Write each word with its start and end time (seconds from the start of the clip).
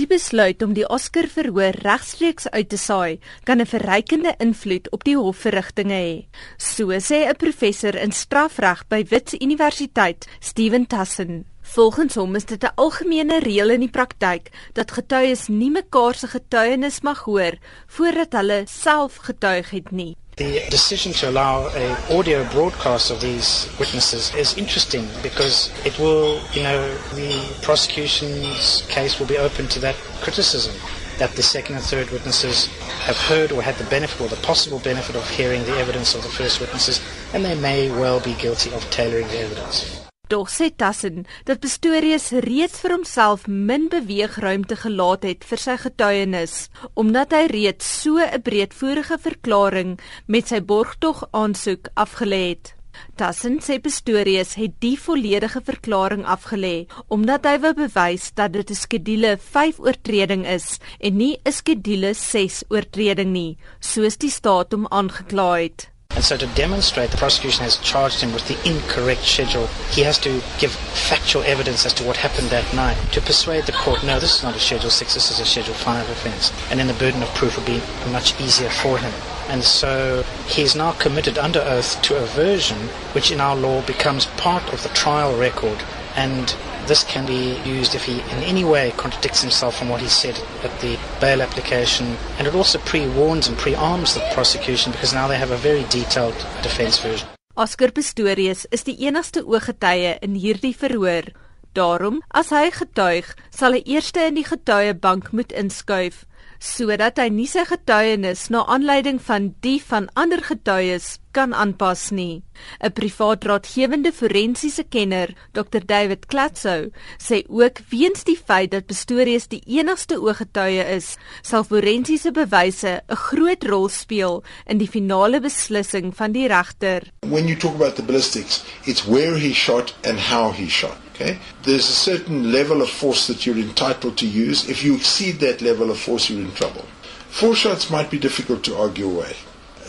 Die 0.00 0.06
besluit 0.08 0.62
om 0.64 0.70
die 0.72 0.86
Oscar 0.88 1.26
verhoor 1.28 1.76
regstreeks 1.84 2.46
uit 2.48 2.70
te 2.72 2.78
saai, 2.80 3.18
kan 3.44 3.60
'n 3.60 3.68
verrykende 3.68 4.32
invloed 4.40 4.88
op 4.96 5.04
die 5.04 5.16
hofverrigtinge 5.16 5.98
hê. 6.04 6.26
So 6.56 6.88
sê 7.08 7.28
'n 7.28 7.36
professor 7.36 7.94
in 7.94 8.12
strafreg 8.12 8.88
by 8.88 9.04
Wits 9.10 9.34
Universiteit, 9.34 10.26
Steven 10.40 10.86
Tassen. 10.86 11.44
Volgens 11.60 12.14
hom 12.14 12.34
is 12.36 12.44
dit 12.44 12.64
'n 12.64 12.74
algemene 12.74 13.38
reël 13.40 13.70
in 13.70 13.80
die 13.80 13.90
praktyk 13.90 14.48
dat 14.72 14.90
getuies 14.90 15.48
nie 15.48 15.70
mekaar 15.70 16.14
se 16.14 16.26
getuienis 16.26 17.02
mag 17.02 17.24
hoor 17.24 17.58
voordat 17.86 18.32
hulle 18.32 18.62
self 18.66 19.16
getuig 19.16 19.70
het 19.70 19.90
nie. 19.90 20.16
The 20.36 20.64
decision 20.70 21.12
to 21.12 21.28
allow 21.28 21.68
a 21.74 22.18
audio 22.18 22.48
broadcast 22.50 23.10
of 23.10 23.20
these 23.20 23.68
witnesses 23.78 24.34
is 24.34 24.56
interesting 24.56 25.06
because 25.22 25.70
it 25.84 25.98
will, 25.98 26.40
you 26.54 26.62
know, 26.62 26.96
the 27.14 27.54
prosecution's 27.60 28.80
case 28.88 29.20
will 29.20 29.26
be 29.26 29.36
open 29.36 29.68
to 29.68 29.78
that 29.80 29.94
criticism 30.22 30.74
that 31.18 31.32
the 31.32 31.42
second 31.42 31.76
and 31.76 31.84
third 31.84 32.10
witnesses 32.10 32.66
have 33.04 33.18
heard 33.18 33.52
or 33.52 33.60
had 33.60 33.74
the 33.74 33.84
benefit 33.90 34.22
or 34.22 34.28
the 34.28 34.36
possible 34.36 34.78
benefit 34.78 35.16
of 35.16 35.28
hearing 35.28 35.64
the 35.64 35.76
evidence 35.76 36.14
of 36.14 36.22
the 36.22 36.30
first 36.30 36.60
witnesses 36.60 37.02
and 37.34 37.44
they 37.44 37.54
may 37.54 37.90
well 37.90 38.18
be 38.18 38.32
guilty 38.34 38.72
of 38.72 38.82
tailoring 38.90 39.28
the 39.28 39.38
evidence. 39.38 40.01
Tog 40.32 40.48
sê 40.48 40.70
Tassen 40.72 41.26
dat 41.44 41.60
Pistorius 41.60 42.30
reeds 42.46 42.78
vir 42.80 42.94
homself 42.94 43.42
min 43.68 43.90
beweegruimte 43.92 44.78
gelaat 44.80 45.26
het 45.28 45.42
vir 45.44 45.60
sy 45.60 45.74
getuienis 45.82 46.54
omdat 47.02 47.34
hy 47.36 47.42
reeds 47.52 47.90
so 48.00 48.16
'n 48.16 48.40
breedvoerige 48.46 49.18
verklaring 49.26 49.90
met 50.26 50.48
sy 50.48 50.62
borgtog 50.72 51.20
aansoek 51.36 51.92
afgelê 52.04 52.40
het. 52.48 52.72
Tassen 53.16 53.60
sê 53.60 53.76
Pistorius 53.76 54.56
het 54.56 54.80
die 54.80 54.96
volledige 54.96 55.60
verklaring 55.60 56.24
afgelê 56.24 56.88
omdat 57.08 57.44
hy 57.44 57.56
wou 57.66 57.74
bewys 57.84 58.32
dat 58.32 58.56
dit 58.56 58.70
'n 58.70 58.82
skedule 58.84 59.36
5 59.36 59.84
oortreding 59.84 60.46
is 60.46 60.80
en 60.98 61.16
nie 61.16 61.36
'n 61.44 61.52
skedule 61.52 62.14
6 62.14 62.64
oortreding 62.70 63.32
nie, 63.32 63.58
soos 63.80 64.16
die 64.16 64.32
staat 64.32 64.72
hom 64.72 64.86
aangekla 64.88 65.52
het. 65.60 65.91
And 66.14 66.24
so 66.24 66.36
to 66.36 66.46
demonstrate 66.48 67.10
the 67.10 67.16
prosecution 67.16 67.62
has 67.64 67.76
charged 67.78 68.20
him 68.20 68.32
with 68.32 68.46
the 68.46 68.58
incorrect 68.68 69.22
schedule, 69.22 69.66
he 69.90 70.02
has 70.02 70.18
to 70.18 70.42
give 70.58 70.72
factual 70.72 71.42
evidence 71.42 71.86
as 71.86 71.94
to 71.94 72.04
what 72.04 72.16
happened 72.16 72.48
that 72.48 72.74
night 72.74 72.96
to 73.12 73.20
persuade 73.20 73.64
the 73.64 73.72
court, 73.72 74.04
no, 74.04 74.20
this 74.20 74.36
is 74.36 74.42
not 74.42 74.54
a 74.54 74.60
Schedule 74.60 74.90
6, 74.90 75.14
this 75.14 75.30
is 75.30 75.40
a 75.40 75.44
Schedule 75.44 75.74
5 75.74 76.10
offence. 76.10 76.52
And 76.70 76.78
then 76.78 76.86
the 76.86 76.94
burden 76.94 77.22
of 77.22 77.28
proof 77.34 77.56
will 77.56 77.64
be 77.64 77.82
much 78.10 78.38
easier 78.40 78.70
for 78.70 78.98
him. 78.98 79.12
And 79.48 79.64
so 79.64 80.22
he 80.46 80.62
is 80.62 80.76
now 80.76 80.92
committed 80.92 81.38
under 81.38 81.60
oath 81.60 82.00
to 82.02 82.16
a 82.16 82.26
version 82.26 82.78
which 83.14 83.30
in 83.30 83.40
our 83.40 83.56
law 83.56 83.82
becomes 83.82 84.26
part 84.26 84.72
of 84.72 84.82
the 84.82 84.88
trial 84.90 85.36
record 85.36 85.82
and 86.14 86.54
this 86.86 87.04
can 87.04 87.26
be 87.26 87.58
used 87.64 87.94
if 87.94 88.04
he 88.04 88.20
in 88.34 88.42
any 88.42 88.64
way 88.64 88.92
contradicts 88.96 89.42
himself 89.42 89.78
from 89.78 89.88
what 89.88 90.00
he 90.00 90.08
said 90.08 90.38
at 90.64 90.80
the 90.80 90.98
bail 91.20 91.42
application. 91.42 92.16
And 92.38 92.46
it 92.46 92.54
also 92.54 92.78
pre-warns 92.78 93.48
and 93.48 93.56
pre-arms 93.58 94.14
the 94.14 94.20
prosecution 94.32 94.92
because 94.92 95.12
now 95.12 95.28
they 95.28 95.38
have 95.38 95.50
a 95.50 95.56
very 95.56 95.84
detailed 95.84 96.36
defense 96.62 96.98
version. 96.98 97.28
Oscar 97.54 97.92
Pistorius 97.92 98.66
is 98.70 98.84
die 98.84 98.96
enigste 99.06 99.42
ooggetuie 99.44 100.18
in 100.22 100.34
hierdie 100.34 100.74
verhoor. 100.74 101.32
Daarom, 101.72 102.20
as 102.30 102.50
hy 102.52 102.70
getuig, 102.70 103.30
sal 103.50 103.72
hy 103.72 103.82
eers 103.86 104.12
in 104.12 104.36
die 104.36 104.44
getuiebank 104.44 105.32
moet 105.32 105.52
inskuif 105.52 106.26
sodat 106.62 107.18
hy 107.18 107.26
nie 107.34 107.48
sy 107.50 107.64
getuienis 107.66 108.46
na 108.54 108.62
aanleiding 108.70 109.18
van 109.26 109.50
die 109.66 109.80
van 109.82 110.06
ander 110.14 110.38
getuies 110.46 111.18
kan 111.34 111.54
aanpas 111.56 112.10
nie. 112.12 112.42
'n 112.78 112.92
Privaat 112.94 113.44
raadgewende 113.48 114.12
forensiese 114.12 114.84
kenner, 114.84 115.34
Dr 115.52 115.82
David 115.84 116.28
Klatso, 116.30 116.92
sê 117.18 117.42
ook 117.48 117.80
weens 117.90 118.22
die 118.24 118.36
feit 118.36 118.70
dat 118.70 118.86
Pistorius 118.86 119.48
die 119.48 119.62
enigste 119.66 120.20
ooggetuie 120.20 120.84
is, 120.94 121.16
sal 121.42 121.64
forensiese 121.64 122.30
bewyse 122.30 123.02
'n 123.08 123.16
groot 123.16 123.64
rol 123.64 123.88
speel 123.88 124.44
in 124.66 124.78
die 124.78 124.88
finale 124.88 125.40
beslissing 125.40 126.14
van 126.14 126.32
die 126.32 126.46
regter. 126.46 127.02
When 127.26 127.48
you 127.48 127.56
talk 127.56 127.74
about 127.74 127.96
the 127.96 128.02
ballistics, 128.02 128.62
it's 128.84 129.04
where 129.04 129.36
he 129.38 129.52
shot 129.52 129.94
and 130.04 130.20
how 130.30 130.52
he 130.52 130.68
shot. 130.68 131.11
Okay? 131.22 131.38
There's 131.62 131.88
a 131.88 131.92
certain 131.92 132.50
level 132.50 132.82
of 132.82 132.90
force 132.90 133.28
that 133.28 133.46
you're 133.46 133.56
entitled 133.58 134.18
to 134.18 134.26
use. 134.26 134.68
If 134.68 134.82
you 134.82 134.96
exceed 134.96 135.38
that 135.40 135.62
level 135.62 135.90
of 135.90 135.98
force, 135.98 136.28
you're 136.28 136.40
in 136.40 136.52
trouble. 136.52 136.84
Four 137.28 137.54
shots 137.54 137.90
might 137.90 138.10
be 138.10 138.18
difficult 138.18 138.64
to 138.64 138.76
argue 138.76 139.08
away. 139.08 139.34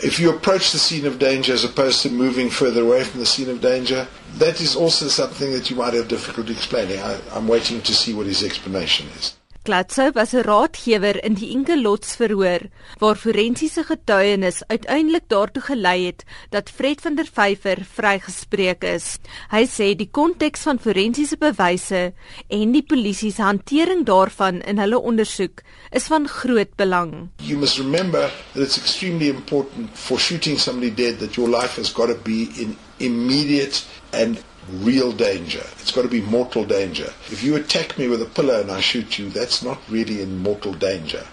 If 0.02 0.18
you 0.18 0.30
approach 0.30 0.72
the 0.72 0.78
scene 0.78 1.06
of 1.06 1.18
danger 1.18 1.52
as 1.52 1.64
opposed 1.64 2.02
to 2.02 2.10
moving 2.10 2.50
further 2.50 2.82
away 2.82 3.04
from 3.04 3.20
the 3.20 3.26
scene 3.26 3.48
of 3.48 3.60
danger, 3.60 4.06
that 4.38 4.60
is 4.60 4.76
also 4.76 5.08
something 5.08 5.52
that 5.52 5.70
you 5.70 5.76
might 5.76 5.94
have 5.94 6.08
difficulty 6.08 6.52
explaining. 6.52 6.98
I, 7.00 7.18
I'm 7.32 7.48
waiting 7.48 7.80
to 7.82 7.94
see 7.94 8.14
what 8.14 8.26
his 8.26 8.42
explanation 8.42 9.08
is. 9.16 9.36
Klatso 9.64 10.12
was 10.12 10.34
'n 10.34 10.44
raadgewer 10.44 11.16
in 11.24 11.34
die 11.40 11.48
Ingelots 11.56 12.16
verhoor 12.20 12.68
waar 13.00 13.16
forensiese 13.16 13.84
getuienis 13.88 14.58
uiteindelik 14.68 15.24
daartoe 15.32 15.62
gelei 15.62 16.04
het 16.06 16.24
dat 16.50 16.68
Fred 16.68 17.00
van 17.00 17.14
der 17.14 17.24
Vyver 17.24 17.80
vrygespreek 17.94 18.84
is. 18.84 19.16
Hy 19.48 19.64
sê 19.64 19.96
die 19.96 20.10
konteks 20.10 20.68
van 20.68 20.78
forensiese 20.78 21.40
bewyse 21.40 22.12
en 22.48 22.76
die 22.76 22.84
polisie 22.84 23.32
se 23.32 23.42
hantering 23.42 24.04
daarvan 24.04 24.60
in 24.68 24.78
hulle 24.78 25.00
ondersoek 25.00 25.64
is 25.90 26.12
van 26.12 26.28
groot 26.28 26.76
belang. 26.76 27.30
You 27.40 27.56
must 27.58 27.78
remember 27.78 28.30
that 28.52 28.62
it's 28.62 28.76
extremely 28.76 29.28
important 29.28 29.96
for 29.96 30.18
shooting 30.18 30.58
somebody 30.58 30.92
dead 30.94 31.18
that 31.18 31.36
your 31.40 31.48
life 31.48 31.80
has 31.80 31.92
got 31.92 32.08
to 32.08 32.20
be 32.22 32.52
in 32.60 32.76
immediate 32.98 33.80
and 34.12 34.44
real 34.70 35.12
danger. 35.12 35.62
It's 35.80 35.92
got 35.92 36.02
to 36.02 36.08
be 36.08 36.22
mortal 36.22 36.64
danger. 36.64 37.12
If 37.30 37.42
you 37.42 37.56
attack 37.56 37.98
me 37.98 38.08
with 38.08 38.22
a 38.22 38.26
pillow 38.26 38.60
and 38.60 38.70
I 38.70 38.80
shoot 38.80 39.18
you, 39.18 39.28
that's 39.28 39.62
not 39.62 39.78
really 39.88 40.22
in 40.22 40.38
mortal 40.38 40.72
danger. 40.72 41.26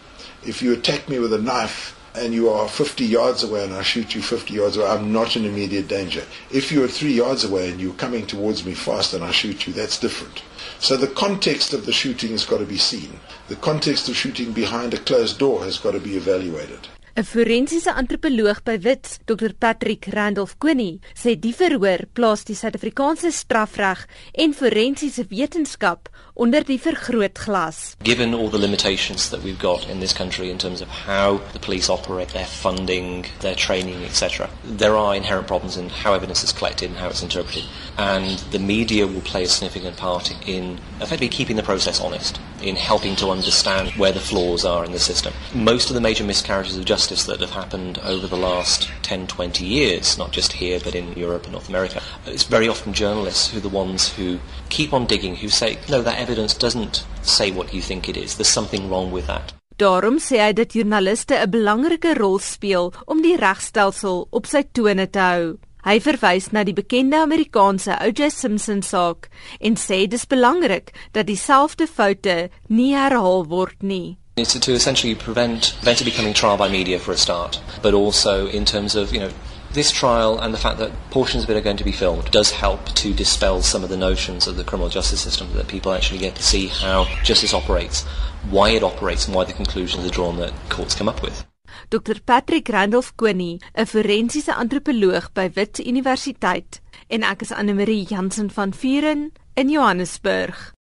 If 0.45 0.61
you 0.61 0.73
attack 0.73 1.07
me 1.07 1.19
with 1.19 1.33
a 1.33 1.41
knife 1.41 1.97
and 2.13 2.33
you 2.33 2.49
are 2.49 2.67
50 2.67 3.05
yards 3.05 3.43
away 3.43 3.63
and 3.63 3.73
I 3.73 3.83
shoot 3.83 4.15
you 4.15 4.21
50 4.21 4.53
yards 4.53 4.77
away, 4.77 4.87
I'm 4.87 5.13
not 5.13 5.35
in 5.35 5.45
immediate 5.45 5.87
danger. 5.87 6.23
If 6.51 6.71
you 6.71 6.83
are 6.83 6.87
three 6.87 7.13
yards 7.13 7.43
away 7.43 7.69
and 7.69 7.79
you're 7.79 7.93
coming 7.93 8.25
towards 8.25 8.65
me 8.65 8.73
fast 8.73 9.13
and 9.13 9.23
I 9.23 9.31
shoot 9.31 9.67
you, 9.67 9.73
that's 9.73 9.99
different. 9.99 10.43
So 10.79 10.97
the 10.97 11.07
context 11.07 11.73
of 11.73 11.85
the 11.85 11.93
shooting 11.93 12.31
has 12.31 12.45
got 12.45 12.57
to 12.57 12.65
be 12.65 12.77
seen. 12.77 13.19
The 13.47 13.55
context 13.55 14.09
of 14.09 14.15
shooting 14.15 14.51
behind 14.51 14.93
a 14.93 14.97
closed 14.97 15.39
door 15.39 15.63
has 15.63 15.77
got 15.77 15.91
to 15.91 15.99
be 15.99 16.17
evaluated. 16.17 16.87
'n 17.13 17.25
Forensiese 17.25 17.91
antropoloog 17.91 18.63
by 18.63 18.77
Wits, 18.77 19.19
Dr 19.25 19.51
Patrick 19.59 20.07
Randolph 20.13 20.55
Koenie, 20.57 21.01
sê 21.13 21.35
die 21.35 21.51
verhoor 21.51 22.05
plaas 22.15 22.45
die 22.47 22.55
Suid-Afrikaanse 22.55 23.33
strafreg 23.35 24.05
en 24.31 24.53
forensiese 24.55 25.25
wetenskap 25.27 26.07
onder 26.33 26.63
die 26.63 26.79
vergrootglas. 26.79 27.97
Given 28.01 28.33
all 28.33 28.47
the 28.49 28.57
limitations 28.57 29.29
that 29.29 29.43
we've 29.43 29.59
got 29.59 29.89
in 29.89 29.99
this 29.99 30.13
country 30.13 30.49
in 30.49 30.57
terms 30.57 30.79
of 30.79 30.87
how 30.87 31.41
the 31.51 31.59
police 31.59 31.89
operate, 31.89 32.31
their 32.31 32.47
funding, 32.47 33.25
their 33.41 33.55
training, 33.55 34.05
etc., 34.05 34.47
there 34.63 34.95
are 34.95 35.13
inherent 35.13 35.47
problems 35.47 35.75
in 35.75 35.89
how 35.89 36.13
evidence 36.13 36.45
is 36.45 36.53
collected 36.53 36.89
and 36.89 36.97
how 36.97 37.09
it's 37.09 37.21
interpreted. 37.21 37.65
And 37.97 38.39
the 38.51 38.59
media 38.59 39.05
will 39.05 39.21
play 39.21 39.43
a 39.43 39.47
significant 39.47 39.97
part 39.97 40.31
in 40.47 40.79
effectively 41.01 41.27
keeping 41.27 41.57
the 41.57 41.63
process 41.63 41.99
honest, 41.99 42.39
in 42.63 42.77
helping 42.77 43.17
to 43.17 43.31
understand 43.31 43.91
where 43.99 44.13
the 44.13 44.23
flaws 44.23 44.63
are 44.63 44.85
in 44.85 44.93
the 44.93 44.99
system. 44.99 45.33
Most 45.53 45.89
of 45.89 45.95
the 45.95 46.01
major 46.01 46.23
miscarriages 46.23 46.77
of 46.77 46.85
justice 46.85 47.00
that 47.07 47.39
have 47.39 47.51
happened 47.51 47.99
over 47.99 48.27
the 48.27 48.37
last 48.37 48.89
10, 49.01 49.27
20 49.27 49.65
years, 49.65 50.17
not 50.17 50.31
just 50.31 50.53
here 50.53 50.79
but 50.83 50.95
in 50.95 51.13
Europe 51.13 51.43
and 51.43 51.53
North 51.53 51.69
America, 51.69 52.01
it's 52.25 52.43
very 52.43 52.67
often 52.67 52.93
journalists 52.93 53.49
who 53.49 53.57
are 53.57 53.61
the 53.61 53.69
ones 53.69 54.09
who 54.13 54.39
keep 54.69 54.93
on 54.93 55.05
digging, 55.05 55.35
who 55.35 55.49
say, 55.49 55.77
no, 55.89 56.01
that 56.01 56.19
evidence 56.19 56.53
doesn't 56.53 57.05
say 57.23 57.51
what 57.51 57.73
you 57.73 57.81
think 57.81 58.07
it 58.07 58.17
is. 58.17 58.35
There's 58.35 58.47
something 58.47 58.89
wrong 58.89 59.11
with 59.11 59.27
that. 59.27 59.53
Daarom 59.77 60.19
sê 60.21 60.37
hy 60.37 60.53
dat 60.53 60.75
joernaliste 60.75 61.33
'n 61.33 61.49
belangrike 61.49 62.13
rol 62.13 62.39
speel 62.39 62.93
om 63.05 63.21
die 63.21 63.35
regstelsel 63.35 64.27
op 64.29 64.45
sy 64.45 64.61
tone 64.71 65.09
te 65.09 65.19
hou. 65.19 65.57
Hy 65.81 65.97
verwys 65.99 66.51
na 66.53 66.61
die 66.63 66.77
bekende 66.77 67.17
Amerikaanse 67.17 67.97
O.J. 68.05 68.29
Simpson 68.29 68.83
saak 68.85 69.29
en 69.59 69.73
sê 69.73 70.05
dis 70.05 70.27
belangrik 70.29 70.93
dat 71.11 71.25
dieselfde 71.25 71.87
foute 71.87 72.49
nie 72.69 72.93
herhaal 72.93 73.47
word 73.49 73.81
nie. 73.81 74.20
It's 74.37 74.57
to 74.57 74.71
essentially 74.71 75.13
prevent, 75.13 75.73
prevent 75.77 76.01
it 76.01 76.05
becoming 76.05 76.33
trial 76.33 76.55
by 76.55 76.69
media 76.69 76.99
for 76.99 77.11
a 77.11 77.17
start, 77.17 77.59
but 77.81 77.93
also 77.93 78.47
in 78.47 78.63
terms 78.63 78.95
of, 78.95 79.11
you 79.13 79.19
know, 79.19 79.31
this 79.73 79.91
trial 79.91 80.39
and 80.39 80.53
the 80.53 80.57
fact 80.57 80.79
that 80.79 80.91
portions 81.11 81.43
of 81.43 81.49
it 81.49 81.57
are 81.57 81.61
going 81.61 81.75
to 81.77 81.83
be 81.83 81.91
filmed 81.91 82.31
does 82.31 82.51
help 82.51 82.85
to 82.95 83.13
dispel 83.13 83.61
some 83.61 83.83
of 83.83 83.89
the 83.89 83.97
notions 83.97 84.47
of 84.47 84.55
the 84.55 84.63
criminal 84.63 84.89
justice 84.89 85.19
system 85.19 85.51
that 85.53 85.67
people 85.67 85.91
actually 85.91 86.19
get 86.19 86.35
to 86.35 86.43
see 86.43 86.67
how 86.67 87.05
justice 87.23 87.53
operates, 87.53 88.03
why 88.49 88.69
it 88.69 88.83
operates, 88.83 89.25
and 89.25 89.35
why 89.35 89.43
the 89.43 89.53
conclusions 89.53 90.05
are 90.05 90.09
drawn 90.09 90.37
that 90.37 90.53
courts 90.69 90.95
come 90.95 91.09
up 91.09 91.21
with. 91.21 91.45
Dr 91.89 92.21
Patrick 92.25 92.69
Randolph 92.69 93.15
Koenie, 93.17 93.61
'n 93.75 93.85
forensiese 93.85 94.53
antropoloog 94.53 95.33
by 95.33 95.51
Wits 95.53 95.81
Universiteit, 95.81 96.79
en 97.09 97.23
ek 97.23 97.41
is 97.41 97.51
Anne 97.51 97.73
Marie 97.73 98.05
Jansen 98.09 98.49
van 98.49 98.71
Vuren 98.71 99.31
in 99.55 99.69
Johannesburg. 99.69 100.73